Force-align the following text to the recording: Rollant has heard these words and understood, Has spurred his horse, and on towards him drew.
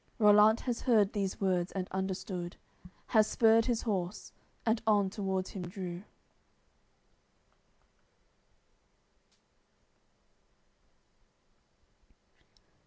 Rollant 0.17 0.61
has 0.61 0.81
heard 0.81 1.13
these 1.13 1.39
words 1.39 1.71
and 1.73 1.87
understood, 1.91 2.55
Has 3.09 3.27
spurred 3.27 3.65
his 3.65 3.83
horse, 3.83 4.31
and 4.65 4.81
on 4.87 5.11
towards 5.11 5.51
him 5.51 5.61
drew. 5.61 6.01